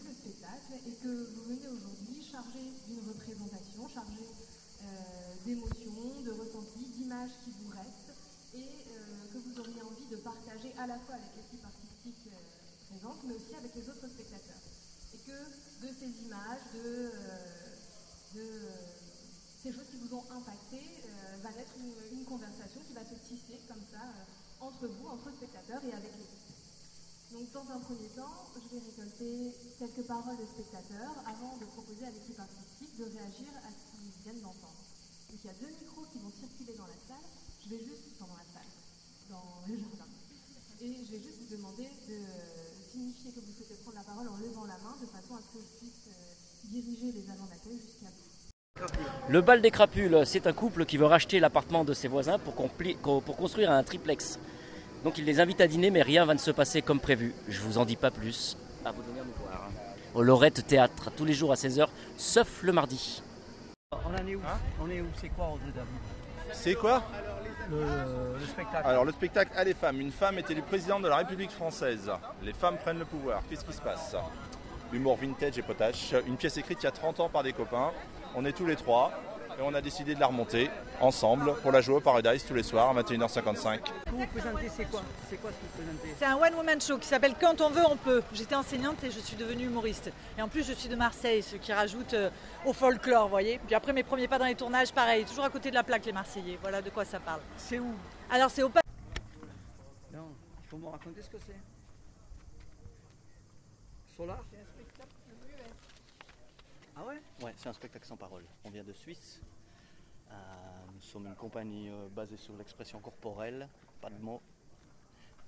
et 0.86 0.94
que 1.02 1.10
vous 1.34 1.44
venez 1.50 1.68
aujourd'hui 1.68 2.22
chargé 2.22 2.62
d'une 2.88 3.02
représentation, 3.08 3.90
chargé 3.90 4.22
euh, 4.22 5.34
d'émotions, 5.46 6.22
de 6.22 6.32
ressentis, 6.32 6.86
d'images 6.94 7.34
qui 7.44 7.52
vous 7.62 7.72
restent 7.74 8.14
et 8.54 8.62
euh, 8.62 9.34
que 9.34 9.38
vous 9.40 9.60
auriez 9.60 9.82
envie 9.82 10.06
de 10.06 10.18
partager 10.18 10.74
à 10.78 10.86
la 10.86 11.00
fois 11.00 11.16
avec 11.16 11.34
l'équipe 11.36 11.66
artistique 11.66 12.30
euh, 12.30 12.38
présente, 12.90 13.24
mais 13.26 13.34
aussi 13.34 13.56
avec 13.58 13.74
les 13.74 13.90
autres 13.90 14.08
spectateurs. 14.08 14.62
Et 15.14 15.20
que 15.26 15.38
de 15.82 15.90
ces 15.98 16.12
images, 16.26 16.62
de, 16.76 17.10
ces 19.64 19.72
choses 19.74 19.90
qui 19.90 19.98
vous 19.98 20.14
ont 20.16 20.26
impacté, 20.30 20.82
va 21.42 21.50
naître 21.52 21.72
une, 21.80 22.20
une 22.20 22.26
conversation 22.26 22.82
qui 22.86 22.94
va 22.94 23.02
se 23.06 23.16
tisser 23.26 23.62
comme 23.68 23.82
ça 23.92 24.04
entre 24.60 24.88
vous, 24.88 25.08
entre 25.08 25.32
spectateurs 25.32 25.82
et 25.86 25.94
avec 25.94 26.12
l'équipe. 26.18 26.45
Dans 27.36 27.68
un 27.68 27.80
premier 27.84 28.08
temps, 28.16 28.48
je 28.56 28.64
vais 28.72 28.80
récolter 28.80 29.52
quelques 29.76 30.08
paroles 30.08 30.40
de 30.40 30.48
spectateurs 30.48 31.20
avant 31.28 31.60
de 31.60 31.68
proposer 31.68 32.08
à 32.08 32.12
l'équipe 32.16 32.40
artistique 32.40 32.96
de 32.96 33.12
réagir 33.12 33.52
à 33.60 33.76
ce 33.76 33.92
qu'ils 33.92 34.08
viennent 34.24 34.40
d'entendre. 34.40 34.80
Il 35.36 35.44
y 35.44 35.52
a 35.52 35.56
deux 35.60 35.68
micros 35.68 36.08
qui 36.16 36.20
vont 36.24 36.32
circuler 36.32 36.80
dans 36.80 36.88
la 36.88 36.96
salle. 37.04 37.28
Je 37.60 37.76
vais 37.76 37.84
juste, 37.84 38.16
la 38.24 38.48
salle, 38.56 38.72
dans 39.28 39.68
le 39.68 39.76
jardin. 39.76 40.08
Et 40.80 40.96
je 40.96 41.12
vais 41.12 41.20
juste 41.20 41.44
vous 41.44 41.52
demander 41.60 41.92
de 42.08 42.24
signifier 42.88 43.32
que 43.36 43.44
vous 43.44 43.52
souhaitez 43.52 43.76
prendre 43.84 44.00
la 44.00 44.08
parole 44.08 44.32
en 44.32 44.38
levant 44.40 44.64
la 44.64 44.80
main 44.80 44.96
de 44.96 45.08
façon 45.12 45.36
à 45.36 45.44
ce 45.44 45.60
que 45.60 45.60
je 45.60 45.72
puisse 45.84 46.08
euh, 46.08 46.72
diriger 46.72 47.12
les 47.20 47.26
agents 47.28 47.52
d'accueil 47.52 47.84
jusqu'à 47.84 48.16
vous. 48.16 48.32
Le 49.28 49.42
bal 49.42 49.62
des 49.62 49.72
crapules, 49.72 50.24
c'est 50.26 50.48
un 50.48 50.54
couple 50.54 50.86
qui 50.86 50.96
veut 50.96 51.06
racheter 51.06 51.42
l'appartement 51.42 51.84
de 51.84 51.94
ses 51.94 52.08
voisins 52.08 52.40
pour 52.40 52.56
construire 52.56 53.72
un 53.72 53.84
triplex. 53.84 54.40
Donc 55.06 55.20
il 55.20 55.26
les 55.26 55.40
invite 55.40 55.62
à 55.62 55.68
dîner, 55.68 55.92
mais 55.92 56.02
rien 56.02 56.26
va 56.26 56.34
ne 56.34 56.40
se 56.40 56.50
passer 56.50 56.82
comme 56.82 57.00
prévu. 57.00 57.36
Je 57.48 57.62
vous 57.62 57.78
en 57.78 57.86
dis 57.86 57.96
pas 57.96 58.10
plus. 58.10 58.58
à 58.84 58.92
vous 58.92 59.04
venir 59.04 59.24
nous 59.24 59.34
voir. 59.40 59.70
Au 60.16 60.24
Lorette 60.24 60.66
Théâtre, 60.66 61.12
tous 61.16 61.26
les 61.26 61.34
jours 61.36 61.52
à 61.52 61.56
16h, 61.56 61.88
sauf 62.18 62.64
le 62.64 62.72
mardi. 62.72 63.22
On 63.92 63.98
en 63.98 64.28
est 64.28 64.34
où 64.34 64.42
On 64.82 64.90
est 64.90 65.02
où 65.02 65.06
C'est 65.22 65.30
quoi 65.30 65.50
au 65.50 65.60
dedans 65.60 65.86
C'est 66.52 66.74
quoi 66.74 67.04
le, 67.70 67.82
le 68.40 68.46
spectacle. 68.48 68.88
Alors 68.88 69.06
le 69.06 69.12
spectacle 69.12 69.52
à 69.56 69.64
les 69.64 69.76
femmes. 69.76 70.02
Une 70.02 70.12
femme 70.12 70.40
est 70.40 70.50
élue 70.50 70.64
présidente 70.64 71.04
de 71.04 71.08
la 71.08 71.18
République 71.18 71.52
française. 71.52 72.10
Les 72.42 72.54
femmes 72.54 72.78
prennent 72.78 72.98
le 72.98 73.06
pouvoir. 73.06 73.44
Qu'est-ce 73.48 73.64
qui 73.64 73.74
se 73.74 73.82
passe 73.82 74.16
Humour 74.92 75.18
vintage 75.18 75.56
et 75.60 75.62
potache. 75.62 76.16
Une 76.26 76.36
pièce 76.36 76.58
écrite 76.58 76.80
il 76.82 76.86
y 76.86 76.88
a 76.88 76.92
30 76.92 77.20
ans 77.20 77.30
par 77.30 77.44
des 77.44 77.54
copains. 77.54 77.92
On 78.36 78.44
est 78.44 78.54
tous 78.54 78.66
les 78.66 78.76
trois 78.76 79.12
et 79.58 79.62
on 79.62 79.74
a 79.74 79.82
décidé 79.82 80.16
de 80.16 80.20
la 80.20 80.28
remonter 80.28 80.70
ensemble 81.00 81.56
pour 81.62 81.72
la 81.72 81.82
jouer 81.82 81.96
au 81.96 82.00
Paradise 82.02 82.44
tous 82.46 82.54
les 82.54 82.64
soirs 82.64 82.90
à 82.90 83.02
21h55. 83.02 83.80
Vous 84.08 84.18
vous 84.18 84.28
présentez, 84.28 84.70
c'est 84.70 84.86
quoi? 84.90 85.02
C'est 85.30 85.38
quoi 85.38 85.52
ce 85.52 85.56
que 85.58 85.62
vous 85.62 85.84
présentez? 85.84 86.16
C'est 86.18 86.26
un 86.26 86.36
one-woman 86.38 86.82
show 86.82 86.98
qui 86.98 87.08
s'appelle 87.08 87.36
Quand 87.40 87.62
on 87.62 87.70
veut, 87.70 87.86
on 87.90 87.96
peut. 87.96 88.22
J'étais 88.34 88.56
enseignante 88.56 89.04
et 89.04 89.12
je 89.12 89.20
suis 89.20 89.36
devenue 89.38 89.66
humoriste. 89.66 90.12
Et 90.38 90.42
en 90.42 90.48
plus, 90.48 90.66
je 90.68 90.74
suis 90.74 90.90
de 90.90 90.96
Marseille, 90.96 91.42
ce 91.42 91.56
qui 91.56 91.72
rajoute 91.74 92.14
euh, 92.14 92.30
au 92.66 92.74
folklore, 92.74 93.24
vous 93.24 93.30
voyez. 93.30 93.60
Puis 93.66 93.76
après, 93.76 93.94
mes 93.94 94.04
premiers 94.04 94.28
pas 94.28 94.38
dans 94.40 94.46
les 94.46 94.56
tournages, 94.56 94.92
pareil, 94.94 95.26
toujours 95.26 95.46
à 95.46 95.50
côté 95.50 95.70
de 95.70 95.76
la 95.76 95.84
plaque, 95.84 96.06
les 96.06 96.12
Marseillais. 96.14 96.58
Voilà 96.62 96.82
de 96.82 96.90
quoi 96.90 97.06
ça 97.06 97.20
parle. 97.20 97.42
C'est 97.58 97.80
où? 97.80 97.94
Alors, 98.30 98.50
c'est 98.50 98.64
au 98.64 98.70
pa- 98.70 98.82
Non, 100.14 100.28
il 100.64 100.68
faut 100.68 100.78
me 100.78 100.88
raconter 100.88 101.22
ce 101.22 101.30
que 101.30 101.38
c'est. 101.46 101.56
Solar? 104.18 104.40
Ah 106.96 107.06
ouais 107.06 107.22
Ouais, 107.44 107.54
c'est 107.58 107.70
un 107.70 107.74
spectacle 107.74 108.06
sans 108.06 108.18
parole. 108.18 108.46
On 108.64 108.70
vient 108.70 108.84
de 108.84 108.94
Suisse. 108.94 109.42
Euh, 110.32 110.34
nous 110.94 111.02
sommes 111.02 111.28
une 111.28 111.36
compagnie 111.36 111.90
euh, 111.90 112.08
basée 112.10 112.38
sur 112.38 112.56
l'expression 112.56 113.00
corporelle, 113.00 113.68
pas 114.02 114.10
de 114.10 114.18
mots. 114.18 114.42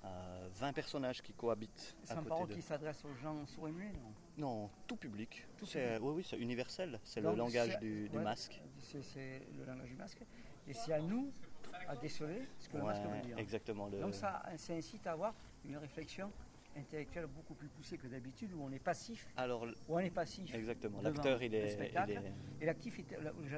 Euh, 0.04 0.48
20 0.54 0.72
personnages 0.74 1.20
qui 1.22 1.32
cohabitent 1.32 1.96
C'est 2.04 2.12
un 2.14 2.22
parole 2.22 2.48
de... 2.48 2.54
qui 2.54 2.62
s'adresse 2.62 3.04
aux 3.04 3.14
gens 3.16 3.44
sourds 3.46 3.68
et 3.68 3.72
muets, 3.72 3.92
non 3.92 4.12
Non, 4.36 4.70
tout 4.86 4.94
public. 4.96 5.44
Tout 5.56 5.66
public. 5.66 5.98
Oui, 6.00 6.12
oui, 6.16 6.26
c'est 6.28 6.38
universel. 6.38 7.00
C'est 7.02 7.20
le 7.20 7.34
langage 7.34 7.78
du, 7.80 8.08
du 8.08 8.16
ouais, 8.16 8.22
masque. 8.22 8.62
C'est 8.78 9.42
le 9.56 9.64
langage 9.64 9.88
du 9.88 9.96
masque. 9.96 10.20
Et 10.68 10.74
c'est 10.74 10.92
à 10.92 11.00
nous 11.00 11.32
à 11.88 11.96
déceler 11.96 12.46
ce 12.60 12.68
que 12.68 12.76
le 12.76 12.84
masque 12.84 13.02
Ouais, 13.06 13.16
veut 13.16 13.22
dire. 13.26 13.38
exactement, 13.38 13.88
le- 13.88 14.00
Donc 14.00 14.14
ça, 14.14 14.42
ça 14.56 14.74
incite 14.74 15.06
à 15.06 15.12
avoir 15.12 15.34
une 15.64 15.76
réflexion 15.78 16.30
intellectuelle 16.78 17.26
beaucoup 17.26 17.54
plus 17.54 17.68
poussée 17.68 17.98
que 17.98 18.06
d'habitude 18.06 18.52
où 18.54 18.62
on 18.62 18.70
est 18.72 18.78
passif. 18.78 19.26
Alors, 19.36 19.64
où 19.64 19.94
on 19.94 19.98
est 19.98 20.10
passif. 20.10 20.54
Exactement. 20.54 21.00
L'acteur, 21.02 21.42
il 21.42 21.54
est- 21.54 21.68
spectacle. 21.70 22.10
il 22.12 22.16
est- 22.26 22.62
Et 22.62 22.66
l'actif, 22.66 23.00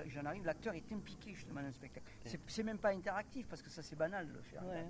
j'en- 0.09 0.25
arrive, 0.25 0.45
l'acteur 0.45 0.75
est 0.75 0.93
impliqué 0.93 1.35
justement 1.35 1.61
dans 1.61 1.67
le 1.69 1.73
spectacle. 1.73 2.07
C'est- 2.25 2.62
même 2.62 2.79
pas 2.79 2.91
interactif 2.91 3.47
parce 3.49 3.62
que 3.62 3.71
ça 3.71 3.83
c'est 3.83 3.97
banal 3.97 4.29
de 4.29 4.33
le 4.35 4.43
faire. 4.43 4.65
Ouais. 4.67 4.85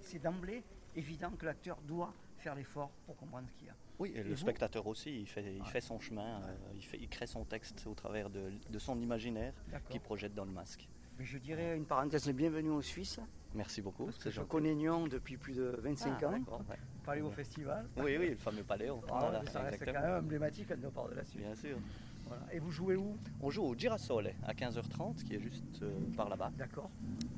C'est 0.00 0.20
d'emblée 0.22 0.62
évident 0.94 1.30
que 1.32 1.44
l'acteur 1.46 1.78
doit 1.82 2.12
faire 2.38 2.54
l'effort 2.54 2.90
pour 3.06 3.16
comprendre 3.16 3.48
ce 3.48 3.54
qu'il 3.54 3.66
y 3.66 3.70
a. 3.70 3.74
Oui, 3.98 4.12
et 4.14 4.22
le 4.22 4.36
spectateur 4.36 4.86
aussi, 4.86 5.20
il 5.22 5.26
fait, 5.26 5.56
il 5.56 5.64
fait 5.64 5.80
son 5.80 5.98
chemin, 5.98 6.40
euh, 6.42 6.54
il, 6.76 6.82
fait, 6.84 6.98
il 7.00 7.08
crée 7.08 7.26
son 7.26 7.44
texte 7.44 7.84
au 7.88 7.94
travers 7.94 8.30
de, 8.30 8.52
de 8.70 8.78
son 8.78 9.00
imaginaire 9.00 9.52
qu'il 9.90 10.00
projette 10.00 10.34
dans 10.34 10.44
le 10.44 10.52
masque. 10.52 10.88
Mais 11.18 11.24
je 11.24 11.36
dirais 11.38 11.76
une 11.76 11.84
parenthèse 11.84 12.28
bienvenue 12.28 12.70
aux 12.70 12.82
Suisses. 12.82 13.18
Merci 13.54 13.80
beaucoup. 13.82 14.04
Parce 14.06 14.18
que 14.18 14.30
je 14.30 14.40
connais 14.42 14.74
Nyon 14.74 15.06
depuis 15.08 15.36
plus 15.36 15.54
de 15.54 15.74
25 15.82 16.22
Ah, 16.22 16.26
ans. 16.28 16.32
ouais. 16.32 16.76
Paléo 17.04 17.26
au 17.28 17.30
festival. 17.30 17.86
Oui, 17.96 18.16
oui, 18.18 18.30
le 18.30 18.36
fameux 18.36 18.62
Paléo. 18.62 19.00
Ah, 19.08 19.16
Voilà, 19.20 19.40
mais 19.42 19.50
ça 19.50 19.60
reste 19.60 19.74
exactement. 19.74 20.00
quand 20.04 20.12
même 20.14 20.24
emblématique 20.24 20.66
quand 20.68 20.86
on 20.86 20.90
parle 20.90 21.10
de 21.12 21.16
la 21.16 21.24
Suisse. 21.24 21.42
Bien 21.42 21.54
sûr. 21.54 21.78
Voilà. 22.26 22.42
Et 22.52 22.58
vous 22.58 22.70
jouez 22.70 22.94
où? 22.94 23.16
On 23.40 23.48
joue 23.48 23.62
au 23.62 23.74
Girasole 23.74 24.32
à 24.46 24.52
15h30, 24.52 25.24
qui 25.24 25.34
est 25.34 25.40
juste 25.40 25.82
euh, 25.82 25.90
par 26.14 26.28
là-bas. 26.28 26.52
D'accord. 26.58 26.90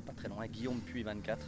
Pas 0.05 0.11
très 0.11 0.27
loin, 0.27 0.45
Guillaume 0.47 0.81
Puy 0.81 1.01
24. 1.03 1.45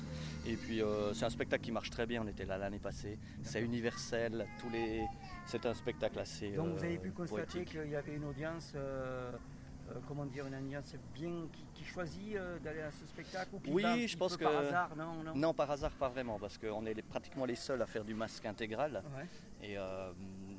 Et 0.47 0.55
puis 0.55 0.81
euh, 0.81 1.13
c'est 1.13 1.25
un 1.25 1.29
spectacle 1.29 1.61
qui 1.65 1.73
marche 1.73 1.89
très 1.89 2.05
bien, 2.05 2.23
on 2.23 2.27
était 2.27 2.45
là 2.45 2.57
l'année 2.57 2.79
passée. 2.79 3.19
C'est 3.41 3.61
universel, 3.61 4.45
tous 4.61 4.69
les... 4.69 5.01
c'est 5.45 5.65
un 5.65 5.73
spectacle 5.73 6.19
assez. 6.19 6.51
Donc 6.51 6.69
vous 6.77 6.83
euh, 6.83 6.87
avez 6.87 6.97
pu 6.97 7.11
constater 7.11 7.41
poétique. 7.51 7.69
qu'il 7.81 7.91
y 7.91 7.95
avait 7.97 8.15
une 8.15 8.23
audience, 8.23 8.73
euh, 9.89 9.95
comment 10.07 10.25
dire, 10.25 10.45
une 10.47 10.55
audience 10.55 10.95
bien 11.13 11.47
qui, 11.51 11.63
qui 11.73 11.83
choisit 11.83 12.35
euh, 12.35 12.57
d'aller 12.59 12.81
à 12.81 12.91
ce 12.91 13.05
spectacle 13.05 13.55
ou 13.55 13.59
qui 13.59 13.71
Oui, 13.71 14.07
je 14.07 14.17
pense 14.17 14.37
que. 14.37 14.43
par 14.43 14.57
hasard, 14.57 14.95
non, 14.95 15.33
non? 15.35 15.53
par 15.53 15.69
hasard, 15.71 15.91
pas 15.91 16.09
vraiment, 16.09 16.39
parce 16.39 16.57
qu'on 16.57 16.85
est 16.85 16.93
les- 16.93 17.01
pratiquement 17.01 17.45
les 17.45 17.55
seuls 17.55 17.81
à 17.81 17.85
faire 17.85 18.03
du 18.05 18.13
masque 18.13 18.45
intégral. 18.45 19.03
Ouais. 19.15 19.27
Et 19.61 19.77
euh, 19.77 20.11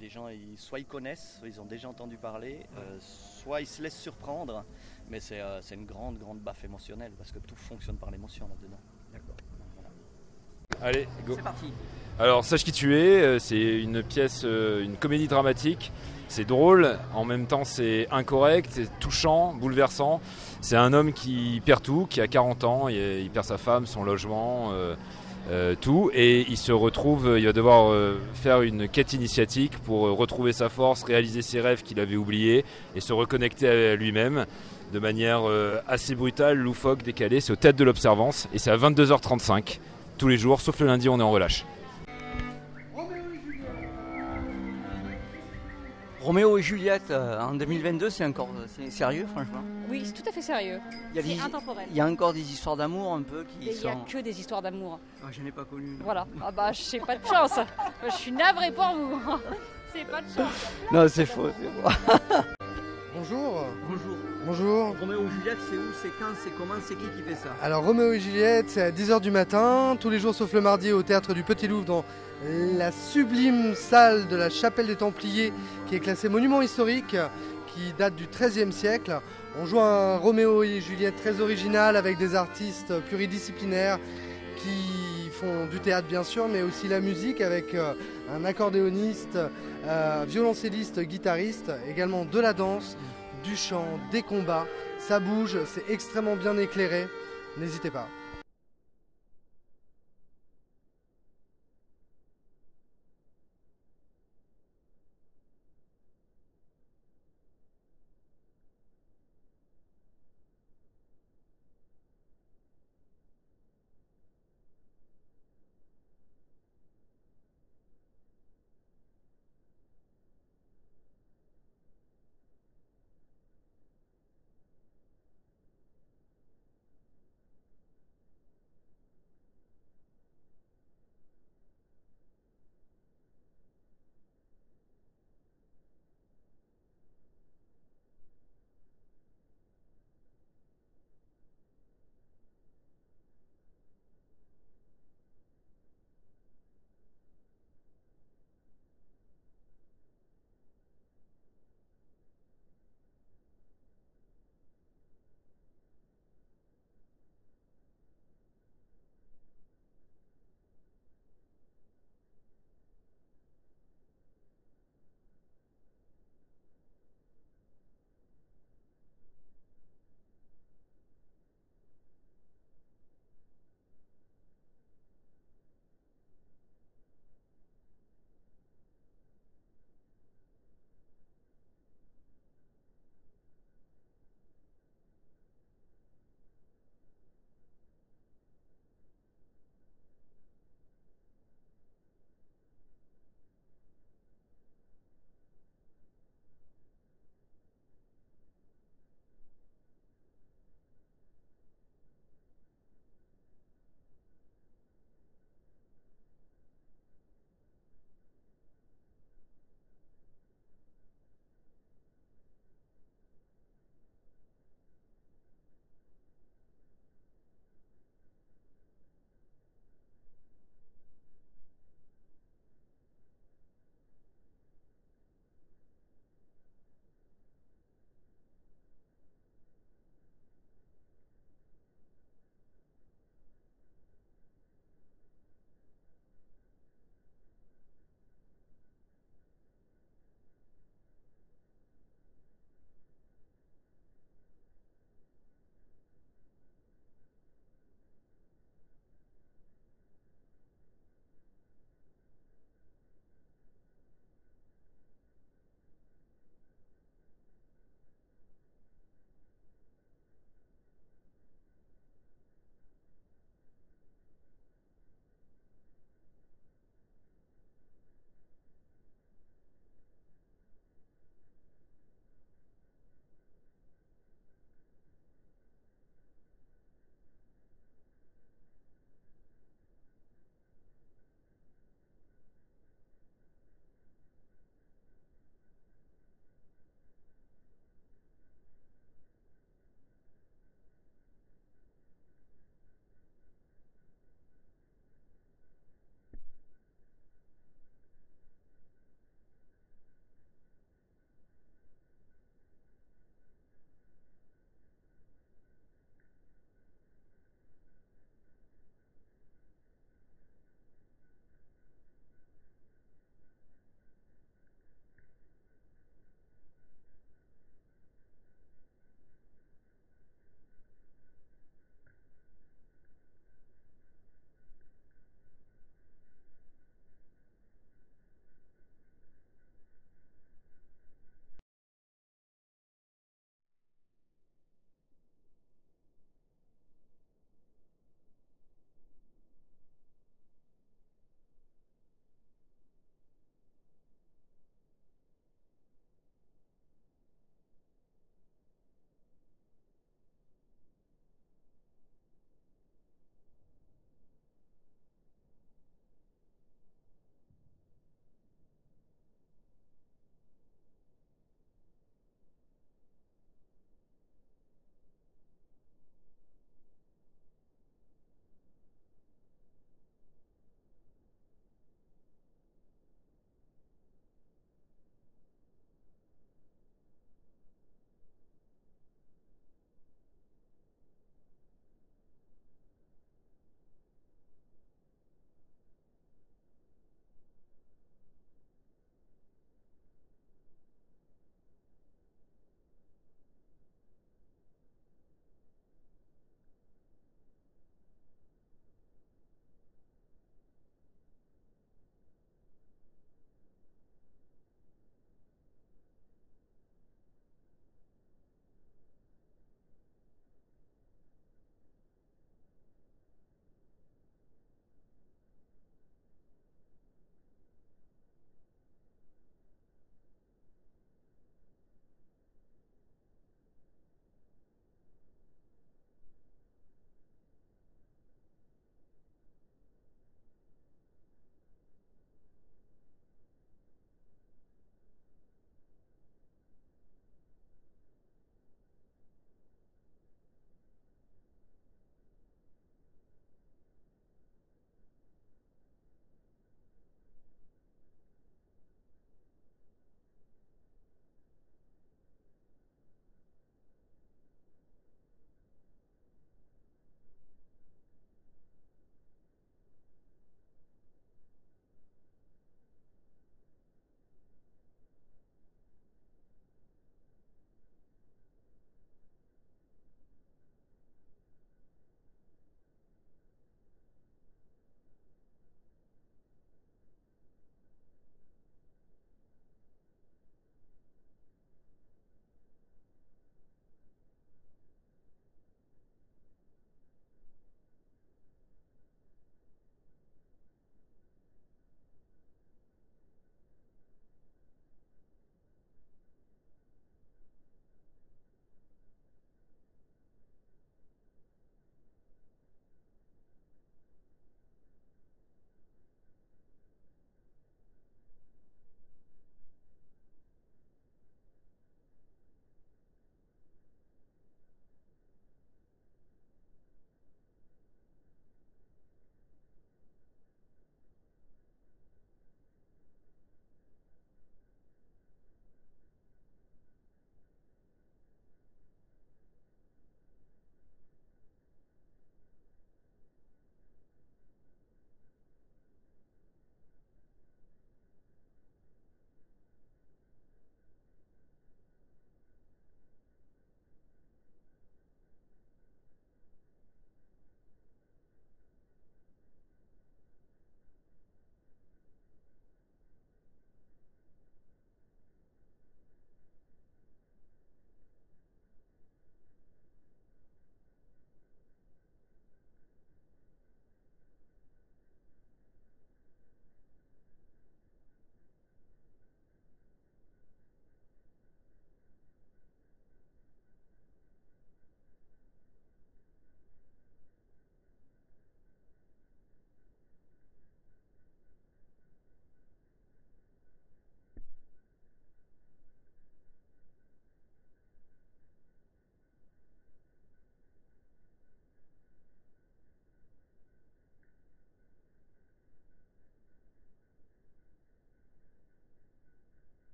les 0.00 0.08
gens, 0.08 0.28
ils- 0.28 0.56
soit 0.58 0.78
ils 0.80 0.86
connaissent, 0.86 1.36
soit 1.38 1.48
ils 1.48 1.60
ont 1.60 1.64
déjà 1.66 1.88
entendu 1.88 2.16
parler, 2.16 2.66
soit 3.00 3.60
ils 3.60 3.66
se 3.66 3.82
laissent 3.82 4.00
surprendre. 4.00 4.64
Mais 5.08 5.20
c'est 5.20 5.40
c'est 5.62 5.76
une 5.76 5.86
grande, 5.86 6.18
grande 6.18 6.40
baffe 6.40 6.64
émotionnelle, 6.64 7.12
parce 7.16 7.30
que 7.32 7.38
tout 7.38 7.56
fonctionne 7.56 7.96
par 7.96 8.10
l'émotion 8.10 8.48
là-dedans. 8.48 8.80
Allez, 10.82 11.08
go. 11.26 11.34
C'est 11.36 11.42
parti. 11.42 11.66
Alors, 12.18 12.44
Sache 12.44 12.64
qui 12.64 12.72
tu 12.72 12.96
es, 12.96 13.20
euh, 13.20 13.38
c'est 13.38 13.58
une 13.58 14.02
pièce, 14.02 14.42
euh, 14.44 14.82
une 14.82 14.96
comédie 14.96 15.28
dramatique. 15.28 15.92
C'est 16.28 16.44
drôle, 16.44 16.98
en 17.14 17.24
même 17.24 17.46
temps 17.46 17.64
c'est 17.64 18.08
incorrect, 18.10 18.70
c'est 18.72 18.98
touchant, 18.98 19.54
bouleversant. 19.54 20.20
C'est 20.60 20.76
un 20.76 20.92
homme 20.92 21.12
qui 21.12 21.62
perd 21.64 21.82
tout, 21.82 22.06
qui 22.10 22.20
a 22.20 22.26
40 22.26 22.64
ans, 22.64 22.88
il, 22.88 22.96
il 22.96 23.30
perd 23.30 23.46
sa 23.46 23.58
femme, 23.58 23.86
son 23.86 24.02
logement, 24.02 24.70
euh, 24.72 24.96
euh, 25.50 25.76
tout, 25.80 26.10
et 26.12 26.44
il 26.48 26.56
se 26.56 26.72
retrouve, 26.72 27.36
il 27.38 27.46
va 27.46 27.52
devoir 27.52 27.92
euh, 27.92 28.18
faire 28.34 28.62
une 28.62 28.88
quête 28.88 29.12
initiatique 29.12 29.78
pour 29.78 30.00
retrouver 30.18 30.52
sa 30.52 30.68
force, 30.68 31.04
réaliser 31.04 31.42
ses 31.42 31.60
rêves 31.60 31.84
qu'il 31.84 32.00
avait 32.00 32.16
oubliés 32.16 32.64
et 32.96 33.00
se 33.00 33.12
reconnecter 33.12 33.68
à 33.68 33.94
lui-même 33.94 34.46
de 34.92 34.98
manière 34.98 35.42
assez 35.88 36.14
brutale, 36.14 36.58
loufoque, 36.58 37.02
décalée. 37.02 37.40
C'est 37.40 37.52
au 37.52 37.56
Théâtre 37.56 37.78
de 37.78 37.84
l'Observance 37.84 38.48
et 38.52 38.58
c'est 38.58 38.70
à 38.70 38.76
22h35 38.76 39.78
tous 40.16 40.28
les 40.28 40.38
jours, 40.38 40.60
sauf 40.60 40.80
le 40.80 40.86
lundi, 40.86 41.08
on 41.08 41.18
est 41.18 41.22
en 41.22 41.30
relâche. 41.30 41.64
Roméo 46.20 46.58
et 46.58 46.62
Juliette 46.62 47.12
euh, 47.12 47.40
en 47.40 47.54
2022, 47.54 48.10
c'est 48.10 48.24
encore 48.24 48.48
c'est 48.74 48.90
sérieux, 48.90 49.26
franchement? 49.30 49.62
Oui, 49.88 50.02
c'est 50.04 50.12
tout 50.20 50.28
à 50.28 50.32
fait 50.32 50.42
sérieux. 50.42 50.80
Il 51.14 51.36
y 51.36 51.38
a 51.40 51.44
intemporel. 51.44 51.86
Il 51.90 51.96
y 51.96 52.00
a 52.00 52.06
encore 52.06 52.32
des 52.32 52.40
histoires 52.40 52.76
d'amour 52.76 53.14
un 53.14 53.22
peu 53.22 53.44
qui 53.44 53.68
Et 53.68 53.72
il 53.72 53.80
n'y 53.80 53.86
a 53.86 53.92
sont. 53.92 54.00
que 54.00 54.18
des 54.18 54.40
histoires 54.40 54.60
d'amour. 54.60 54.98
Ah, 55.22 55.28
je 55.30 55.40
n'ai 55.40 55.52
pas 55.52 55.64
connu. 55.64 55.86
non. 55.90 56.02
Voilà. 56.02 56.26
Ah 56.42 56.50
bah, 56.50 56.72
je 56.72 56.98
pas 56.98 57.16
de 57.16 57.24
chance. 57.24 57.60
Je 58.04 58.10
suis 58.12 58.32
navrée 58.32 58.72
pour 58.72 58.92
vous. 58.96 59.20
C'est 59.94 60.04
pas 60.04 60.20
de 60.20 60.26
chance. 60.26 60.66
Non, 60.92 61.06
c'est 61.08 61.24
faux, 61.24 61.48
c'est 61.48 61.70
faux. 61.80 62.12
Bonjour. 63.14 63.64
Bonjour. 63.88 64.16
Bonjour. 64.46 64.94
Roméo 65.00 65.26
et 65.26 65.30
Juliette, 65.40 65.58
c'est 65.68 65.76
où, 65.76 65.90
c'est 66.00 66.12
quand, 66.20 66.32
c'est 66.40 66.56
comment, 66.56 66.74
c'est 66.80 66.94
qui 66.94 67.06
qui 67.16 67.22
fait 67.28 67.34
ça 67.34 67.48
Alors 67.60 67.82
Roméo 67.82 68.12
et 68.12 68.20
Juliette, 68.20 68.66
c'est 68.68 68.80
à 68.80 68.92
10h 68.92 69.20
du 69.20 69.32
matin, 69.32 69.96
tous 69.98 70.08
les 70.08 70.20
jours 70.20 70.36
sauf 70.36 70.52
le 70.52 70.60
mardi 70.60 70.92
au 70.92 71.02
théâtre 71.02 71.34
du 71.34 71.42
Petit 71.42 71.66
Louvre 71.66 71.84
dans 71.84 72.04
la 72.44 72.92
sublime 72.92 73.74
salle 73.74 74.28
de 74.28 74.36
la 74.36 74.48
chapelle 74.48 74.86
des 74.86 74.94
Templiers 74.94 75.52
qui 75.88 75.96
est 75.96 75.98
classée 75.98 76.28
monument 76.28 76.62
historique 76.62 77.16
qui 77.66 77.92
date 77.98 78.14
du 78.14 78.28
XIIIe 78.28 78.72
siècle. 78.72 79.18
On 79.60 79.66
joue 79.66 79.80
un 79.80 80.16
Roméo 80.16 80.62
et 80.62 80.80
Juliette 80.80 81.16
très 81.16 81.40
original 81.40 81.96
avec 81.96 82.16
des 82.16 82.36
artistes 82.36 82.94
pluridisciplinaires 83.08 83.98
qui 84.58 85.28
font 85.32 85.66
du 85.66 85.80
théâtre 85.80 86.06
bien 86.06 86.22
sûr 86.22 86.46
mais 86.46 86.62
aussi 86.62 86.86
la 86.86 87.00
musique 87.00 87.40
avec 87.40 87.74
euh, 87.74 87.94
un 88.32 88.44
accordéoniste, 88.44 89.38
euh, 89.86 90.24
violoncelliste, 90.28 91.00
guitariste, 91.00 91.72
également 91.90 92.24
de 92.24 92.38
la 92.38 92.52
danse, 92.52 92.96
du 93.46 93.56
chant, 93.56 93.98
des 94.10 94.22
combats. 94.22 94.66
Ça 94.98 95.20
bouge, 95.20 95.56
c'est 95.66 95.88
extrêmement 95.88 96.36
bien 96.36 96.56
éclairé. 96.58 97.06
N'hésitez 97.56 97.90
pas. 97.90 98.08